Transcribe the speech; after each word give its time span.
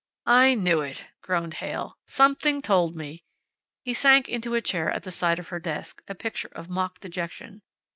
"I 0.25 0.55
knew 0.55 0.81
it," 0.81 1.05
groaned 1.21 1.53
Heyl. 1.61 1.95
"Something 2.07 2.63
told 2.63 2.95
me." 2.95 3.23
He 3.83 3.93
sank 3.93 4.27
into 4.27 4.55
a 4.55 4.59
chair 4.61 4.89
at 4.89 5.03
the 5.03 5.11
side 5.11 5.37
of 5.37 5.49
her 5.49 5.59
desk, 5.59 6.01
a 6.07 6.15
picture 6.15 6.49
of 6.55 6.69
mock 6.71 6.99
dejection. 6.99 7.61